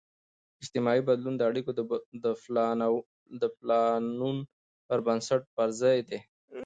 [0.61, 1.71] اجتماعي بدلون د اړیکو
[3.43, 4.37] د پلانون
[4.87, 6.19] پر بنسټ پرځای دی.